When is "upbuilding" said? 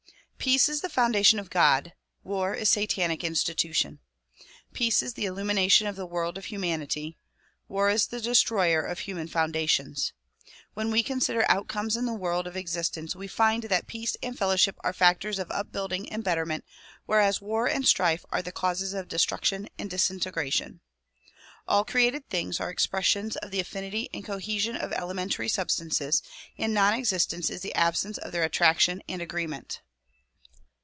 15.51-16.11